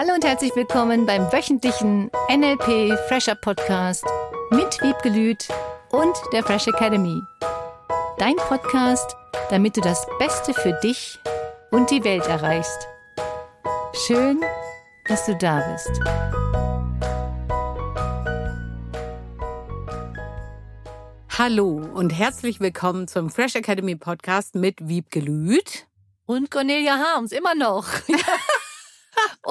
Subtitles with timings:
[0.00, 4.04] Hallo und herzlich willkommen beim wöchentlichen NLP Fresher Podcast
[4.52, 5.48] mit Wiebgelüt
[5.90, 7.20] und der Fresh Academy.
[8.16, 9.16] Dein Podcast,
[9.50, 11.18] damit du das Beste für dich
[11.72, 12.86] und die Welt erreichst.
[14.06, 14.40] Schön,
[15.08, 15.90] dass du da bist.
[21.36, 25.88] Hallo und herzlich willkommen zum Fresh Academy Podcast mit Wiebgelüt.
[26.24, 27.88] Und Cornelia Harms, immer noch.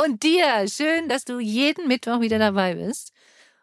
[0.03, 3.11] und dir, schön, dass du jeden Mittwoch wieder dabei bist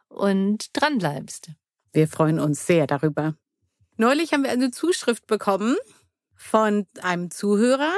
[0.08, 1.50] und dran bleibst.
[1.92, 3.36] Wir freuen uns sehr darüber.
[3.96, 5.76] Neulich haben wir eine Zuschrift bekommen
[6.34, 7.92] von einem Zuhörer,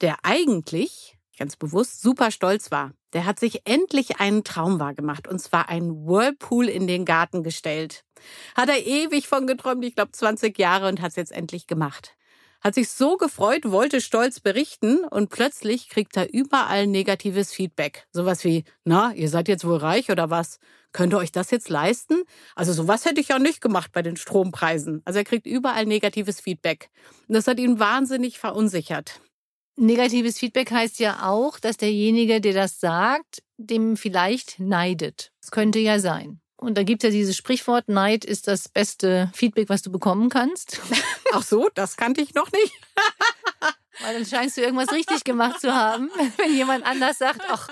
[0.00, 2.92] der eigentlich ganz bewusst super stolz war.
[3.12, 8.04] Der hat sich endlich einen Traum wahrgemacht und zwar einen Whirlpool in den Garten gestellt.
[8.54, 12.14] Hat er ewig von geträumt, ich glaube 20 Jahre und hat es jetzt endlich gemacht.
[12.60, 18.06] Hat sich so gefreut, wollte stolz berichten und plötzlich kriegt er überall negatives Feedback.
[18.12, 20.58] Sowas wie, na, ihr seid jetzt wohl reich oder was?
[20.92, 22.22] Könnt ihr euch das jetzt leisten?
[22.54, 25.00] Also sowas hätte ich ja nicht gemacht bei den Strompreisen.
[25.06, 26.90] Also er kriegt überall negatives Feedback.
[27.28, 29.20] Und das hat ihn wahnsinnig verunsichert.
[29.76, 35.32] Negatives Feedback heißt ja auch, dass derjenige, der das sagt, dem vielleicht neidet.
[35.40, 36.40] Das könnte ja sein.
[36.60, 40.28] Und da gibt es ja dieses Sprichwort, Neid ist das beste Feedback, was du bekommen
[40.28, 40.78] kannst.
[41.32, 42.72] Ach so, das kannte ich noch nicht.
[44.02, 47.68] Weil dann scheinst du irgendwas richtig gemacht zu haben, wenn jemand anders sagt, ach,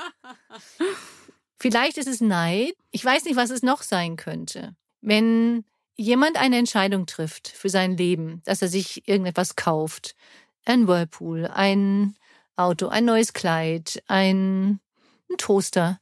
[1.58, 2.74] vielleicht ist es Neid.
[2.90, 4.74] Ich weiß nicht, was es noch sein könnte.
[5.00, 5.64] Wenn
[5.96, 10.16] jemand eine Entscheidung trifft für sein Leben, dass er sich irgendetwas kauft,
[10.66, 12.14] ein Whirlpool, ein
[12.56, 14.80] Auto, ein neues Kleid, ein,
[15.30, 15.98] ein Toaster,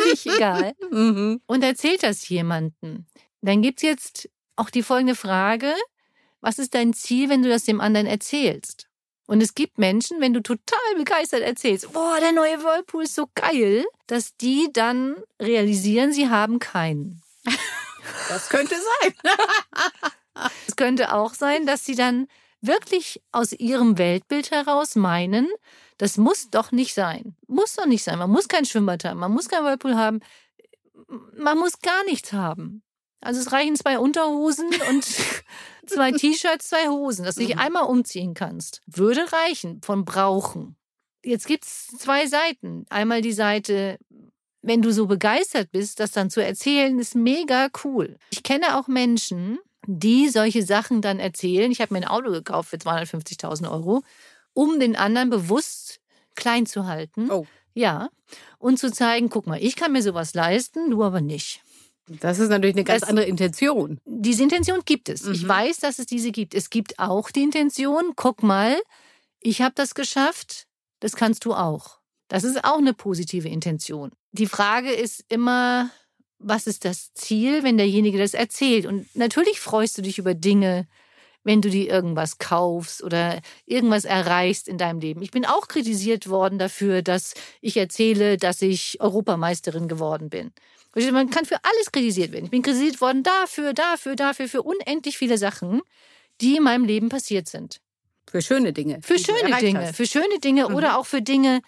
[0.00, 1.40] völlig egal, mhm.
[1.46, 3.06] und erzählt das jemandem,
[3.40, 5.74] dann gibt es jetzt auch die folgende Frage,
[6.40, 8.88] was ist dein Ziel, wenn du das dem anderen erzählst?
[9.26, 13.28] Und es gibt Menschen, wenn du total begeistert erzählst, boah, der neue Whirlpool ist so
[13.34, 17.22] geil, dass die dann realisieren, sie haben keinen.
[18.28, 19.14] Das könnte sein.
[20.66, 22.26] es könnte auch sein, dass sie dann
[22.60, 25.48] wirklich aus ihrem Weltbild heraus meinen,
[25.98, 27.36] das muss doch nicht sein.
[27.62, 28.18] Muss doch nicht sein.
[28.18, 30.18] Man muss kein Schwimmbad haben, man muss kein Whirlpool haben,
[31.36, 32.82] man muss gar nichts haben.
[33.20, 35.04] Also es reichen zwei Unterhosen und
[35.86, 37.60] zwei T-Shirts, zwei Hosen, dass du dich mhm.
[37.60, 38.80] einmal umziehen kannst.
[38.86, 40.74] Würde reichen von brauchen.
[41.24, 42.84] Jetzt gibt's zwei Seiten.
[42.90, 43.96] Einmal die Seite,
[44.60, 48.18] wenn du so begeistert bist, das dann zu erzählen, ist mega cool.
[48.30, 51.70] Ich kenne auch Menschen, die solche Sachen dann erzählen.
[51.70, 54.02] Ich habe mir ein Auto gekauft für 250.000 Euro,
[54.52, 56.01] um den anderen bewusst
[56.34, 57.30] klein zu halten.
[57.30, 57.46] Oh.
[57.74, 58.10] Ja.
[58.58, 61.62] Und zu zeigen, guck mal, ich kann mir sowas leisten, du aber nicht.
[62.06, 64.00] Das ist natürlich eine ganz das, andere Intention.
[64.04, 65.24] Diese Intention gibt es.
[65.24, 65.32] Mhm.
[65.32, 66.54] Ich weiß, dass es diese gibt.
[66.54, 68.76] Es gibt auch die Intention, guck mal,
[69.40, 70.66] ich habe das geschafft,
[71.00, 71.98] das kannst du auch.
[72.28, 74.12] Das ist auch eine positive Intention.
[74.32, 75.90] Die Frage ist immer,
[76.38, 78.86] was ist das Ziel, wenn derjenige das erzählt?
[78.86, 80.88] Und natürlich freust du dich über Dinge,
[81.44, 85.22] wenn du dir irgendwas kaufst oder irgendwas erreichst in deinem Leben.
[85.22, 90.52] Ich bin auch kritisiert worden dafür, dass ich erzähle, dass ich Europameisterin geworden bin.
[90.94, 92.44] Man kann für alles kritisiert werden.
[92.44, 95.80] Ich bin kritisiert worden dafür, dafür, dafür, für unendlich viele Sachen,
[96.40, 97.80] die in meinem Leben passiert sind.
[98.30, 99.00] Für schöne Dinge.
[99.02, 99.86] Für schöne Dinge.
[99.86, 99.96] Hast.
[99.96, 100.74] Für schöne Dinge mhm.
[100.74, 101.62] oder auch für Dinge,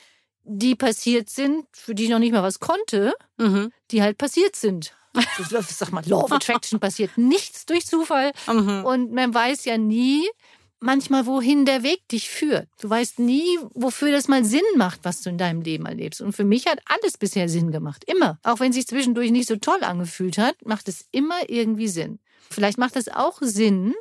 [0.44, 3.72] die passiert sind, für die ich noch nicht mal was konnte, mhm.
[3.90, 4.94] die halt passiert sind.
[5.68, 8.32] Sag mal, Law of Attraction passiert nichts durch Zufall.
[8.46, 8.84] Mhm.
[8.84, 10.28] Und man weiß ja nie,
[10.80, 12.68] manchmal, wohin der Weg dich führt.
[12.80, 16.20] Du weißt nie, wofür das mal Sinn macht, was du in deinem Leben erlebst.
[16.20, 18.04] Und für mich hat alles bisher Sinn gemacht.
[18.06, 18.38] Immer.
[18.42, 22.18] Auch wenn es sich zwischendurch nicht so toll angefühlt hat, macht es immer irgendwie Sinn.
[22.50, 23.94] Vielleicht macht es auch Sinn,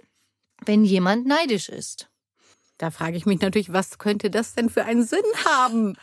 [0.66, 2.10] wenn jemand neidisch ist.
[2.78, 5.96] Da frage ich mich natürlich, was könnte das denn für einen Sinn haben?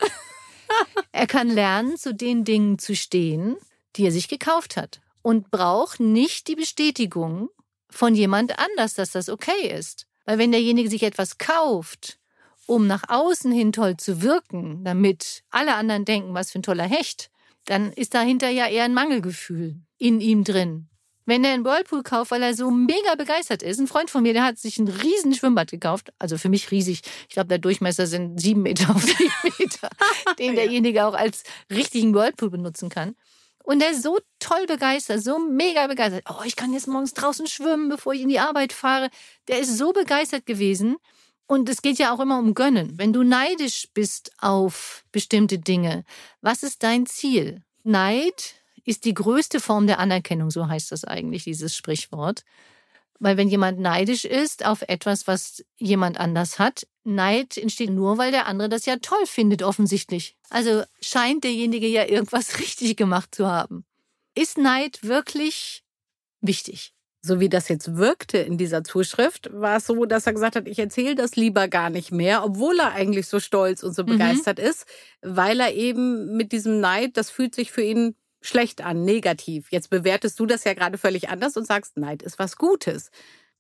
[1.13, 3.57] er kann lernen, zu den Dingen zu stehen,
[3.97, 5.01] die er sich gekauft hat.
[5.23, 7.51] Und braucht nicht die Bestätigung
[7.91, 10.07] von jemand anders, dass das okay ist.
[10.25, 12.19] Weil wenn derjenige sich etwas kauft,
[12.67, 16.85] um nach außen hin toll zu wirken, damit alle anderen denken, was für ein toller
[16.85, 17.31] Hecht,
[17.65, 20.89] dann ist dahinter ja eher ein Mangelgefühl in ihm drin.
[21.27, 24.33] Wenn er einen Whirlpool kauft, weil er so mega begeistert ist, ein Freund von mir,
[24.33, 27.03] der hat sich ein riesen Schwimmbad gekauft, also für mich riesig.
[27.29, 29.91] Ich glaube, der Durchmesser sind sieben Meter auf sieben Meter,
[30.39, 33.15] den derjenige auch als richtigen Whirlpool benutzen kann.
[33.63, 36.25] Und er ist so toll begeistert, so mega begeistert.
[36.29, 39.11] Oh, ich kann jetzt morgens draußen schwimmen, bevor ich in die Arbeit fahre.
[39.49, 40.97] Der ist so begeistert gewesen.
[41.47, 42.97] Und es geht ja auch immer um Gönnen.
[42.97, 46.05] Wenn du neidisch bist auf bestimmte Dinge,
[46.41, 47.63] was ist dein Ziel?
[47.83, 48.55] Neid
[48.85, 52.45] ist die größte Form der Anerkennung, so heißt das eigentlich, dieses Sprichwort.
[53.21, 58.31] Weil wenn jemand neidisch ist auf etwas, was jemand anders hat, Neid entsteht nur, weil
[58.31, 60.37] der andere das ja toll findet, offensichtlich.
[60.49, 63.85] Also scheint derjenige ja irgendwas richtig gemacht zu haben.
[64.35, 65.85] Ist Neid wirklich
[66.41, 66.95] wichtig?
[67.23, 70.67] So wie das jetzt wirkte in dieser Zuschrift, war es so, dass er gesagt hat,
[70.67, 74.07] ich erzähle das lieber gar nicht mehr, obwohl er eigentlich so stolz und so Mhm.
[74.07, 74.87] begeistert ist,
[75.21, 79.69] weil er eben mit diesem Neid, das fühlt sich für ihn schlecht an, negativ.
[79.71, 83.11] Jetzt bewertest du das ja gerade völlig anders und sagst, Neid ist was Gutes.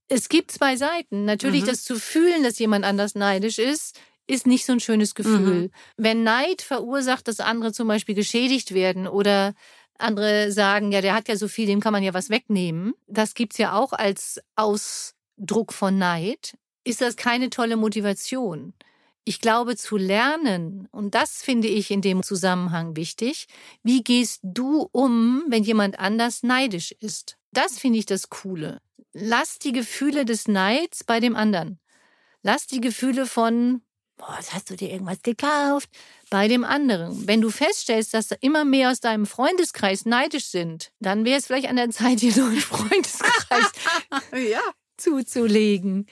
[0.09, 1.25] Es gibt zwei Seiten.
[1.25, 1.67] Natürlich, Mhm.
[1.67, 5.55] das zu fühlen, dass jemand anders neidisch ist, ist nicht so ein schönes Gefühl.
[5.55, 5.71] Mhm.
[5.97, 9.55] Wenn Neid verursacht, dass andere zum Beispiel geschädigt werden oder
[9.99, 12.95] andere sagen, ja, der hat ja so viel, dem kann man ja was wegnehmen.
[13.07, 16.57] Das gibt's ja auch als Ausdruck von Neid.
[16.85, 18.73] Ist das keine tolle Motivation?
[19.25, 23.47] Ich glaube, zu lernen, und das finde ich in dem Zusammenhang wichtig,
[23.83, 27.37] wie gehst du um, wenn jemand anders neidisch ist?
[27.53, 28.81] Das finde ich das Coole.
[29.13, 31.79] Lass die Gefühle des Neids bei dem anderen.
[32.43, 33.83] Lass die Gefühle von,
[34.17, 35.91] boah, was hast du dir irgendwas gekauft,
[36.31, 37.27] bei dem anderen.
[37.27, 41.47] Wenn du feststellst, dass da immer mehr aus deinem Freundeskreis neidisch sind, dann wäre es
[41.47, 43.73] vielleicht an der Zeit, dir so einen Freundeskreis
[44.51, 44.63] Ja.
[44.97, 46.07] zuzulegen.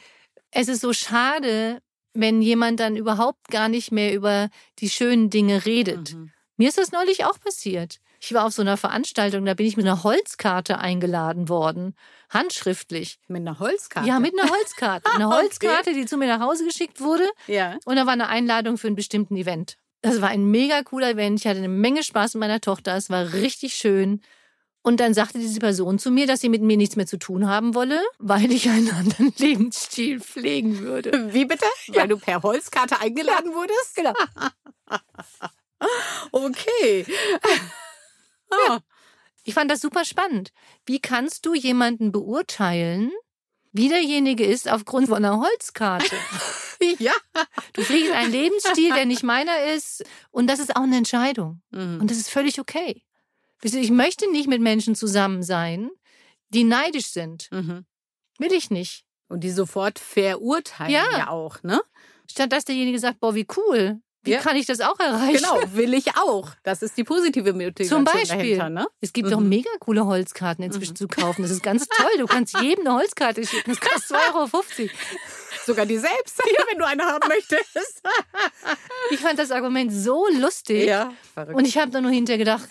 [0.51, 1.81] Es ist so schade,
[2.19, 4.49] wenn jemand dann überhaupt gar nicht mehr über
[4.81, 6.15] die schönen Dinge redet.
[6.15, 6.33] Mhm.
[6.57, 7.99] Mir ist das neulich auch passiert.
[8.21, 11.95] Ich war auf so einer Veranstaltung, da bin ich mit einer Holzkarte eingeladen worden,
[12.31, 13.19] handschriftlich.
[13.29, 14.09] Mit einer Holzkarte.
[14.09, 15.09] Ja, mit einer Holzkarte.
[15.15, 15.37] Eine Okay.
[15.37, 17.29] Holzkarte, die zu mir nach Hause geschickt wurde.
[17.47, 17.77] Ja.
[17.85, 19.77] Und da war eine Einladung für einen bestimmten Event.
[20.03, 21.39] Das war ein mega cooler Event.
[21.39, 22.97] Ich hatte eine Menge Spaß mit meiner Tochter.
[22.97, 24.21] Es war richtig schön.
[24.83, 27.47] Und dann sagte diese Person zu mir, dass sie mit mir nichts mehr zu tun
[27.49, 31.33] haben wolle, weil ich einen anderen Lebensstil pflegen würde.
[31.35, 31.67] Wie bitte?
[31.89, 33.95] Weil du per Holzkarte eingeladen wurdest?
[33.97, 34.15] Genau.
[36.33, 37.07] Okay.
[38.51, 38.81] Ah.
[39.45, 40.53] Ich fand das super spannend.
[40.87, 43.13] Wie kannst du jemanden beurteilen,
[43.73, 46.17] wie derjenige ist aufgrund von einer Holzkarte?
[46.99, 47.13] Ja.
[47.75, 50.03] Du fliegst einen Lebensstil, der nicht meiner ist.
[50.31, 51.61] Und das ist auch eine Entscheidung.
[51.71, 51.99] Mhm.
[52.01, 53.03] Und das ist völlig okay.
[53.63, 55.91] Ich möchte nicht mit Menschen zusammen sein,
[56.51, 57.49] die neidisch sind.
[57.51, 57.85] Mhm.
[58.39, 59.05] Will ich nicht.
[59.29, 61.29] Und die sofort verurteilen ja, Ja.
[61.31, 61.83] auch, ne?
[62.31, 64.01] Statt dass derjenige sagt, boah, wie cool.
[64.23, 64.41] Wie Ja.
[64.41, 65.37] kann ich das auch erreichen?
[65.39, 66.51] Genau, will ich auch.
[66.63, 68.29] Das ist die positive Motivation Zum Beispiel.
[68.57, 68.87] dahinter, ne?
[69.01, 69.49] Es gibt doch Mhm.
[69.49, 71.43] mega coole Holzkarten inzwischen zu kaufen.
[71.43, 72.11] Das ist ganz toll.
[72.19, 73.71] Du kannst jedem eine Holzkarte schicken.
[73.71, 74.91] Das kostet 2,50 Euro.
[75.67, 78.03] Sogar die selbst, hier, wenn du eine haben möchtest.
[79.11, 80.87] Ich fand das Argument so lustig.
[80.87, 81.57] ja, verrückt.
[81.57, 82.69] Und ich habe dann nur hinterher gedacht,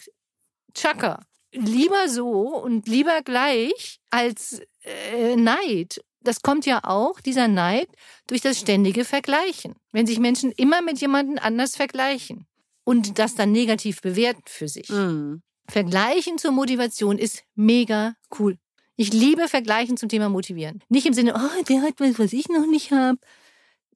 [0.78, 1.20] Chaka,
[1.52, 6.02] lieber so und lieber gleich als äh, Neid.
[6.22, 7.88] Das kommt ja auch, dieser Neid,
[8.28, 9.76] durch das ständige Vergleichen.
[9.92, 12.46] Wenn sich Menschen immer mit jemandem anders vergleichen
[12.84, 14.90] und das dann negativ bewerten für sich.
[14.90, 15.42] Mhm.
[15.70, 18.58] Vergleichen zur Motivation ist mega cool.
[18.96, 20.84] Ich liebe Vergleichen zum Thema Motivieren.
[20.90, 23.20] Nicht im Sinne, oh, der hat was, was ich noch nicht habe.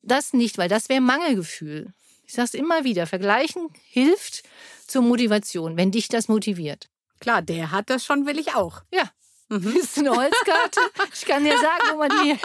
[0.01, 1.93] Das nicht, weil das wäre Mangelgefühl.
[2.25, 4.43] Ich sage es immer wieder, Vergleichen hilft
[4.91, 6.89] zur Motivation, wenn dich das motiviert.
[7.19, 8.81] Klar, der hat das schon, will ich auch.
[8.93, 9.09] Ja.
[9.49, 9.75] Mhm.
[9.75, 10.79] Ist eine Holzkarte?
[11.13, 12.37] Ich kann dir sagen, wo man die.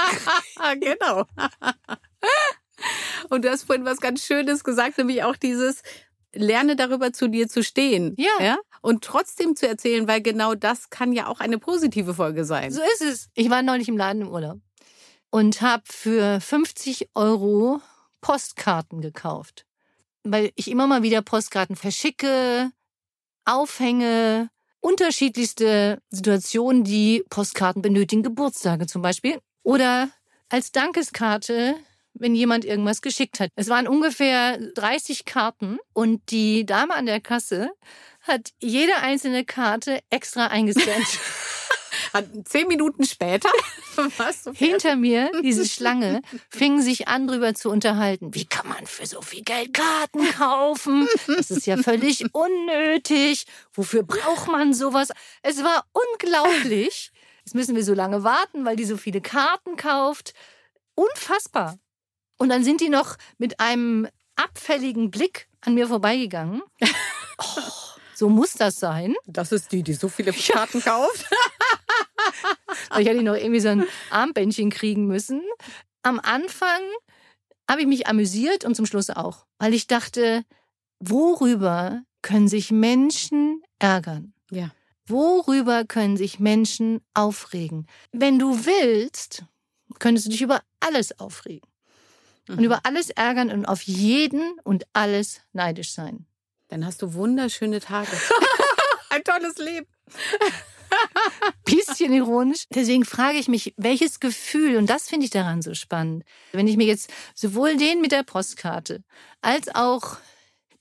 [0.80, 1.24] Genau.
[3.30, 5.82] Und du hast vorhin was ganz Schönes gesagt, nämlich auch dieses
[6.32, 8.14] Lerne darüber zu dir zu stehen.
[8.18, 8.44] Ja.
[8.44, 8.58] ja?
[8.82, 12.70] Und trotzdem zu erzählen, weil genau das kann ja auch eine positive Folge sein.
[12.72, 13.28] So ist es.
[13.34, 14.60] Ich war neulich im Laden im Urlaub
[15.30, 17.80] und habe für 50 Euro
[18.20, 19.66] Postkarten gekauft.
[20.30, 22.70] Weil ich immer mal wieder Postkarten verschicke,
[23.44, 29.38] aufhänge, unterschiedlichste Situationen, die Postkarten benötigen, Geburtstage zum Beispiel.
[29.62, 30.10] Oder
[30.48, 31.74] als Dankeskarte,
[32.14, 33.50] wenn jemand irgendwas geschickt hat.
[33.56, 37.70] Es waren ungefähr 30 Karten und die Dame an der Kasse
[38.20, 41.06] hat jede einzelne Karte extra eingescannt.
[42.44, 43.50] Zehn Minuten später,
[44.42, 48.34] so Hinter mir, diese Schlange, fingen sich an, drüber zu unterhalten.
[48.34, 51.08] Wie kann man für so viel Geld Karten kaufen?
[51.26, 53.46] Das ist ja völlig unnötig.
[53.72, 55.08] Wofür braucht man sowas?
[55.42, 57.12] Es war unglaublich.
[57.44, 60.34] Jetzt müssen wir so lange warten, weil die so viele Karten kauft.
[60.94, 61.78] Unfassbar.
[62.38, 66.62] Und dann sind die noch mit einem abfälligen Blick an mir vorbeigegangen.
[67.38, 67.60] Oh,
[68.14, 69.14] so muss das sein.
[69.26, 71.26] Das ist die, die so viele Karten kauft.
[73.00, 75.42] Ich hätte noch irgendwie so ein Armbändchen kriegen müssen.
[76.02, 76.80] Am Anfang
[77.68, 80.44] habe ich mich amüsiert und zum Schluss auch, weil ich dachte,
[81.00, 84.32] worüber können sich Menschen ärgern?
[84.50, 84.70] Ja.
[85.06, 87.86] Worüber können sich Menschen aufregen?
[88.12, 89.44] Wenn du willst,
[89.98, 91.68] könntest du dich über alles aufregen
[92.48, 92.64] und Mhm.
[92.64, 96.26] über alles ärgern und auf jeden und alles neidisch sein.
[96.68, 98.10] Dann hast du wunderschöne Tage.
[99.10, 99.86] Ein tolles Leben.
[102.08, 102.64] Bisschen ironisch.
[102.70, 106.76] Deswegen frage ich mich, welches Gefühl, und das finde ich daran so spannend, wenn ich
[106.76, 109.02] mir jetzt sowohl den mit der Postkarte
[109.40, 110.18] als auch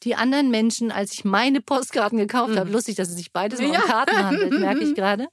[0.03, 2.59] die anderen Menschen, als ich meine Postkarten gekauft mhm.
[2.59, 3.81] habe, lustig, dass es sich beides um ja.
[3.81, 5.27] Karten handelt, merke ich gerade.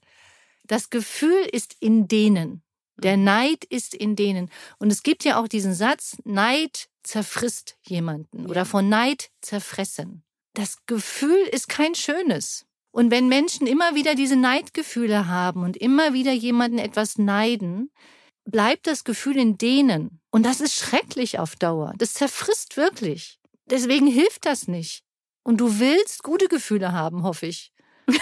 [0.65, 2.63] Das Gefühl ist in denen.
[2.97, 4.49] Der Neid ist in denen.
[4.79, 10.23] Und es gibt ja auch diesen Satz, Neid zerfrisst jemanden oder von Neid zerfressen.
[10.53, 12.65] Das Gefühl ist kein schönes.
[12.93, 17.89] Und wenn Menschen immer wieder diese Neidgefühle haben und immer wieder jemanden etwas neiden,
[18.45, 20.21] bleibt das Gefühl in denen.
[20.29, 21.93] Und das ist schrecklich auf Dauer.
[21.97, 23.39] Das zerfrisst wirklich.
[23.65, 25.03] Deswegen hilft das nicht.
[25.41, 27.73] Und du willst gute Gefühle haben, hoffe ich.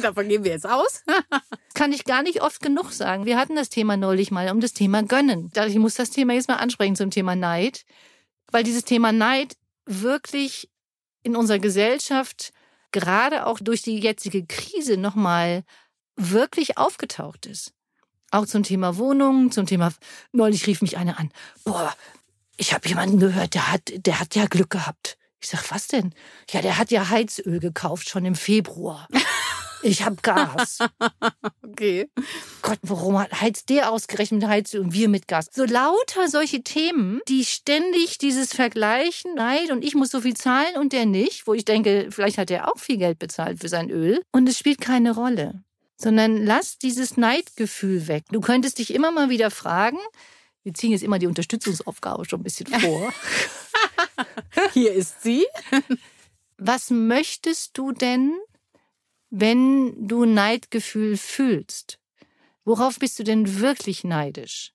[0.00, 1.02] Davon gehen wir jetzt aus.
[1.74, 3.26] Kann ich gar nicht oft genug sagen.
[3.26, 5.52] Wir hatten das Thema neulich mal um das Thema Gönnen.
[5.66, 7.84] Ich muss das Thema jetzt mal ansprechen zum Thema Neid,
[8.50, 10.70] weil dieses Thema Neid wirklich
[11.22, 12.54] in unserer Gesellschaft
[12.94, 15.64] gerade auch durch die jetzige Krise nochmal
[16.16, 17.72] wirklich aufgetaucht ist.
[18.30, 19.92] Auch zum Thema Wohnungen, zum Thema,
[20.32, 21.30] neulich rief mich einer an,
[21.64, 21.92] boah,
[22.56, 25.18] ich habe jemanden gehört, der hat, der hat ja Glück gehabt.
[25.40, 26.14] Ich sag, was denn?
[26.50, 29.08] Ja, der hat ja Heizöl gekauft, schon im Februar.
[29.84, 30.78] Ich habe Gas.
[31.62, 32.08] okay.
[32.62, 35.48] Gott, warum heizt der ausgerechnet mit Heizöl und wir mit Gas?
[35.52, 40.76] So lauter solche Themen, die ständig dieses Vergleichen, Neid und ich muss so viel zahlen
[40.78, 43.90] und der nicht, wo ich denke, vielleicht hat er auch viel Geld bezahlt für sein
[43.90, 45.62] Öl und es spielt keine Rolle.
[45.96, 48.24] Sondern lass dieses Neidgefühl weg.
[48.30, 49.98] Du könntest dich immer mal wieder fragen,
[50.62, 53.12] wir ziehen jetzt immer die Unterstützungsaufgabe schon ein bisschen vor.
[54.72, 55.44] Hier ist sie.
[56.56, 58.34] Was möchtest du denn,
[59.36, 61.98] wenn du Neidgefühl fühlst?
[62.64, 64.72] Worauf bist du denn wirklich neidisch?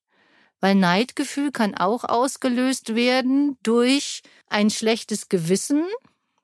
[0.59, 5.85] Weil Neidgefühl kann auch ausgelöst werden durch ein schlechtes Gewissen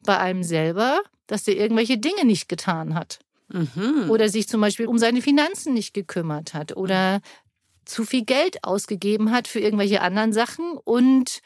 [0.01, 3.19] bei einem selber, dass der irgendwelche Dinge nicht getan hat.
[3.49, 4.09] Mhm.
[4.09, 7.19] Oder sich zum Beispiel um seine Finanzen nicht gekümmert hat oder
[7.83, 11.41] zu viel Geld ausgegeben hat für irgendwelche anderen Sachen und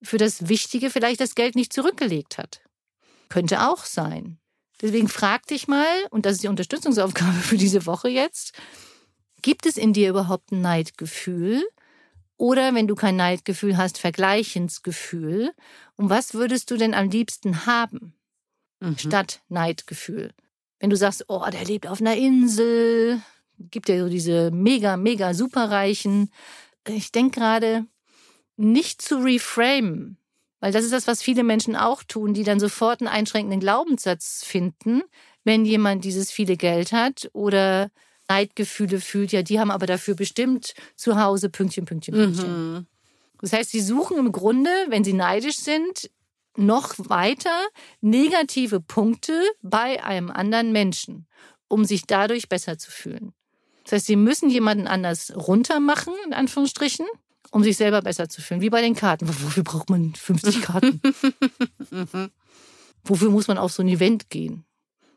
[0.00, 2.62] für das Wichtige vielleicht das Geld nicht zurückgelegt hat.
[3.28, 4.38] Könnte auch sein.
[4.82, 8.58] Deswegen frag dich mal, und das ist die Unterstützungsaufgabe für diese Woche jetzt,
[9.40, 11.64] gibt es in dir überhaupt ein Neidgefühl?
[12.36, 15.52] Oder wenn du kein Neidgefühl hast, Vergleichensgefühl?
[15.96, 18.14] Und was würdest du denn am liebsten haben
[18.80, 18.98] mhm.
[18.98, 20.32] statt Neidgefühl?
[20.80, 23.22] Wenn du sagst, oh, der lebt auf einer Insel,
[23.70, 26.32] gibt ja so diese mega, mega superreichen.
[26.88, 27.86] Ich denke gerade,
[28.56, 30.16] nicht zu reframe,
[30.62, 34.44] weil das ist das, was viele Menschen auch tun, die dann sofort einen einschränkenden Glaubenssatz
[34.44, 35.02] finden,
[35.42, 37.90] wenn jemand dieses viele Geld hat oder
[38.28, 42.74] Neidgefühle fühlt, ja, die haben aber dafür bestimmt zu Hause Pünktchen, Pünktchen, Pünktchen.
[42.74, 42.86] Mhm.
[43.40, 46.08] Das heißt, sie suchen im Grunde, wenn sie neidisch sind,
[46.56, 47.66] noch weiter
[48.00, 51.26] negative Punkte bei einem anderen Menschen,
[51.66, 53.32] um sich dadurch besser zu fühlen.
[53.82, 57.06] Das heißt, sie müssen jemanden anders runtermachen, in Anführungsstrichen,
[57.52, 58.62] um sich selber besser zu fühlen.
[58.62, 59.28] Wie bei den Karten.
[59.28, 61.00] Wofür braucht man 50 Karten?
[63.04, 64.64] Wofür muss man auf so ein Event gehen,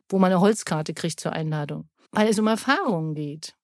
[0.09, 1.89] wo man eine Holzkarte kriegt zur Einladung?
[2.11, 3.55] Weil es um Erfahrungen geht.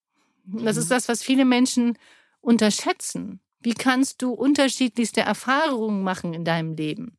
[0.46, 0.90] Das ist mhm.
[0.90, 1.98] das, was viele Menschen
[2.40, 3.42] unterschätzen.
[3.60, 7.18] Wie kannst du unterschiedlichste Erfahrungen machen in deinem Leben?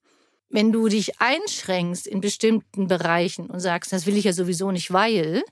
[0.49, 4.93] Wenn du dich einschränkst in bestimmten Bereichen und sagst, das will ich ja sowieso nicht,
[4.93, 5.43] weil,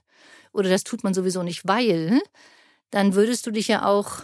[0.51, 2.21] oder das tut man sowieso nicht, weil,
[2.89, 4.23] dann würdest du dich ja auch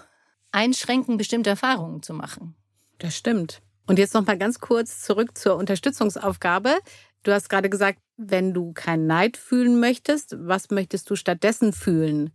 [0.51, 2.55] einschränken, bestimmte Erfahrungen zu machen.
[2.99, 3.61] Das stimmt.
[3.85, 6.77] Und jetzt noch mal ganz kurz zurück zur Unterstützungsaufgabe.
[7.23, 12.31] Du hast gerade gesagt, wenn du keinen Neid fühlen möchtest, was möchtest du stattdessen fühlen?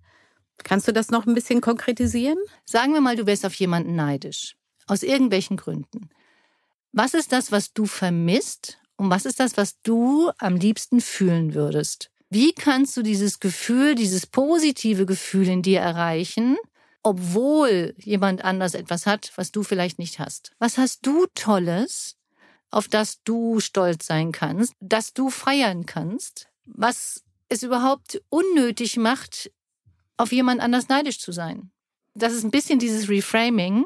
[0.64, 2.38] Kannst du das noch ein bisschen konkretisieren?
[2.64, 4.56] Sagen wir mal, du wärst auf jemanden neidisch.
[4.86, 6.10] Aus irgendwelchen Gründen.
[6.92, 8.78] Was ist das, was du vermisst?
[8.96, 12.10] Und was ist das, was du am liebsten fühlen würdest?
[12.30, 16.56] Wie kannst du dieses Gefühl, dieses positive Gefühl in dir erreichen,
[17.02, 20.52] obwohl jemand anders etwas hat, was du vielleicht nicht hast?
[20.58, 22.16] Was hast du Tolles,
[22.70, 29.50] auf das du stolz sein kannst, das du feiern kannst, was es überhaupt unnötig macht,
[30.16, 31.70] auf jemand anders neidisch zu sein?
[32.14, 33.84] Das ist ein bisschen dieses Reframing.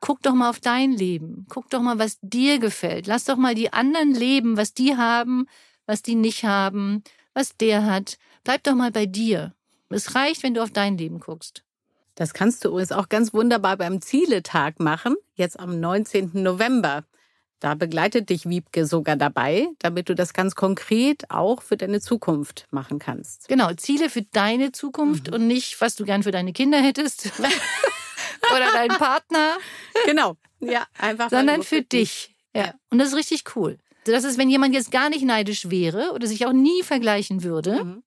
[0.00, 1.46] Guck doch mal auf dein Leben.
[1.48, 3.06] Guck doch mal, was dir gefällt.
[3.06, 5.46] Lass doch mal die anderen leben, was die haben,
[5.86, 7.02] was die nicht haben
[7.38, 8.18] was der hat.
[8.42, 9.54] Bleib doch mal bei dir.
[9.90, 11.64] Es reicht, wenn du auf dein Leben guckst.
[12.18, 16.32] Das kannst du übrigens auch ganz wunderbar beim Zieletag machen, jetzt am 19.
[16.34, 17.04] November.
[17.60, 22.66] Da begleitet dich Wiebke sogar dabei, damit du das ganz konkret auch für deine Zukunft
[22.72, 23.46] machen kannst.
[23.46, 25.34] Genau, Ziele für deine Zukunft mhm.
[25.34, 27.30] und nicht, was du gern für deine Kinder hättest
[28.52, 29.56] oder deinen Partner.
[30.04, 31.30] Genau, ja, einfach.
[31.30, 32.34] Sondern für dich.
[32.52, 32.66] Ja.
[32.66, 32.74] ja.
[32.90, 33.78] Und das ist richtig cool.
[34.06, 37.84] Das ist, wenn jemand jetzt gar nicht neidisch wäre oder sich auch nie vergleichen würde,
[37.84, 38.02] mhm.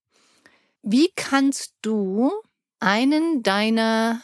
[0.83, 2.31] Wie kannst du
[2.81, 4.21] einen deiner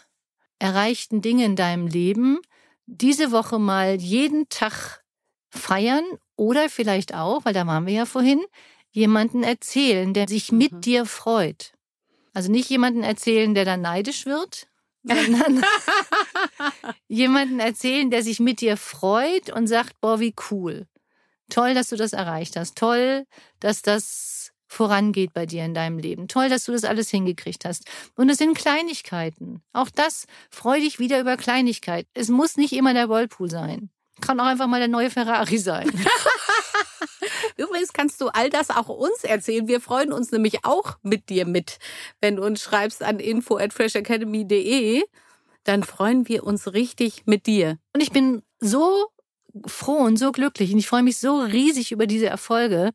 [0.59, 2.39] erreichten Dinge in deinem Leben
[2.85, 5.03] diese Woche mal jeden Tag
[5.49, 6.03] feiern
[6.35, 8.43] oder vielleicht auch, weil da waren wir ja vorhin,
[8.91, 10.81] jemanden erzählen, der sich mit mhm.
[10.81, 11.73] dir freut.
[12.33, 14.67] Also nicht jemanden erzählen, der dann neidisch wird,
[15.03, 15.63] sondern
[17.07, 20.87] jemanden erzählen, der sich mit dir freut und sagt, boah, wie cool.
[21.49, 22.77] Toll, dass du das erreicht hast.
[22.77, 23.25] Toll,
[23.59, 26.27] dass das vorangeht bei dir in deinem Leben.
[26.27, 27.85] Toll, dass du das alles hingekriegt hast.
[28.15, 29.61] Und es sind Kleinigkeiten.
[29.73, 32.09] Auch das freu dich wieder über Kleinigkeiten.
[32.13, 33.89] Es muss nicht immer der Whirlpool sein.
[34.21, 35.89] Kann auch einfach mal der neue Ferrari sein.
[37.57, 39.67] Übrigens kannst du all das auch uns erzählen.
[39.67, 41.79] Wir freuen uns nämlich auch mit dir mit.
[42.21, 45.03] Wenn du uns schreibst an info at freshacademy.de,
[45.63, 47.77] dann freuen wir uns richtig mit dir.
[47.93, 49.07] Und ich bin so
[49.65, 52.91] froh und so glücklich und ich freue mich so riesig über diese Erfolge.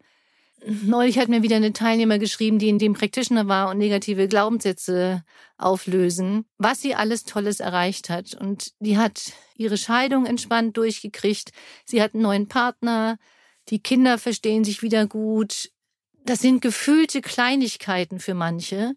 [0.64, 5.24] Neulich hat mir wieder eine Teilnehmer geschrieben, die in dem Practitioner war und negative Glaubenssätze
[5.58, 8.34] auflösen, was sie alles Tolles erreicht hat.
[8.34, 11.50] Und die hat ihre Scheidung entspannt durchgekriegt.
[11.84, 13.18] Sie hat einen neuen Partner.
[13.68, 15.70] Die Kinder verstehen sich wieder gut.
[16.24, 18.94] Das sind gefühlte Kleinigkeiten für manche.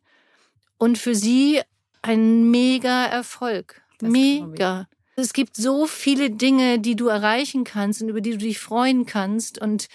[0.78, 1.62] Und für sie
[2.02, 3.82] ein mega Erfolg.
[3.98, 4.88] Das mega.
[5.16, 9.06] Es gibt so viele Dinge, die du erreichen kannst und über die du dich freuen
[9.06, 9.88] kannst und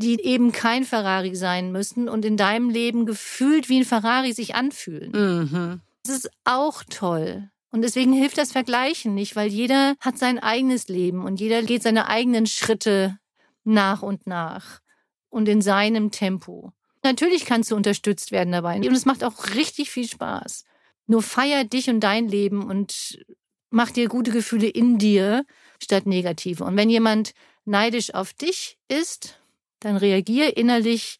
[0.00, 4.54] die eben kein Ferrari sein müssen und in deinem Leben gefühlt wie ein Ferrari sich
[4.54, 5.12] anfühlen.
[5.12, 5.80] Mhm.
[6.04, 7.50] Das ist auch toll.
[7.70, 11.82] Und deswegen hilft das Vergleichen nicht, weil jeder hat sein eigenes Leben und jeder geht
[11.82, 13.18] seine eigenen Schritte
[13.62, 14.80] nach und nach
[15.28, 16.72] und in seinem Tempo.
[17.04, 20.64] Natürlich kannst du unterstützt werden dabei und es macht auch richtig viel Spaß.
[21.06, 23.24] Nur feier dich und dein Leben und
[23.70, 25.44] mach dir gute Gefühle in dir
[25.80, 26.64] statt negative.
[26.64, 27.32] Und wenn jemand
[27.64, 29.39] neidisch auf dich ist,
[29.80, 31.18] dann reagier innerlich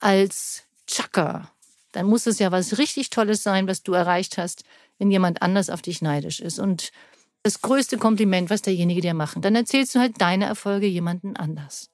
[0.00, 1.50] als Chaka.
[1.92, 4.64] Dann muss es ja was richtig Tolles sein, was du erreicht hast,
[4.98, 6.58] wenn jemand anders auf dich neidisch ist.
[6.58, 6.90] Und
[7.42, 11.90] das größte Kompliment, was derjenige dir macht, dann erzählst du halt deine Erfolge jemanden anders.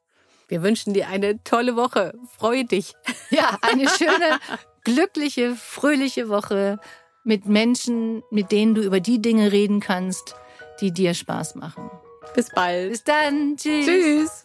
[0.49, 2.15] Wir wünschen dir eine tolle Woche.
[2.39, 2.95] Freue dich.
[3.31, 4.39] Ja, eine schöne,
[4.85, 6.79] glückliche, fröhliche Woche
[7.25, 10.35] mit Menschen, mit denen du über die Dinge reden kannst,
[10.83, 11.91] die dir Spaß machen.
[12.35, 12.91] Bis bald.
[12.91, 13.57] Bis dann.
[13.57, 13.87] Tschüss.
[13.87, 14.45] Tschüss.